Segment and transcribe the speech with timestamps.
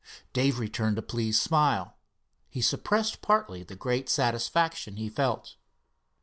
[0.33, 1.95] Dave returned a pleased smile.
[2.49, 5.57] He suppressed partly the great satisfaction he felt.